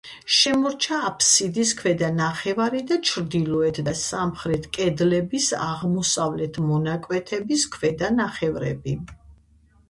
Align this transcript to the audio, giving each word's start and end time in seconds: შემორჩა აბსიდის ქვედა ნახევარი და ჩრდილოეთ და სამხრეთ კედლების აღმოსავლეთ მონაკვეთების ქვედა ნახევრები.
შემორჩა 0.35 0.99
აბსიდის 1.07 1.73
ქვედა 1.81 2.07
ნახევარი 2.19 2.81
და 2.91 2.97
ჩრდილოეთ 3.09 3.81
და 3.89 3.93
სამხრეთ 3.99 4.65
კედლების 4.79 5.51
აღმოსავლეთ 5.67 6.59
მონაკვეთების 6.71 7.69
ქვედა 7.77 8.11
ნახევრები. 8.19 8.97